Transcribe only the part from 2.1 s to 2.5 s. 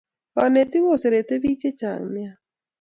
nea